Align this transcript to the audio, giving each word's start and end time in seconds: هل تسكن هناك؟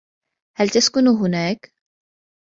هل 0.57 0.69
تسكن 0.69 1.07
هناك؟ 1.07 1.69